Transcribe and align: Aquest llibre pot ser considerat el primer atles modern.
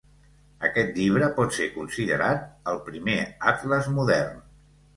Aquest 0.69 0.95
llibre 1.01 1.27
pot 1.35 1.53
ser 1.59 1.67
considerat 1.75 2.49
el 2.73 2.81
primer 2.89 3.21
atles 3.55 3.95
modern. 4.01 4.45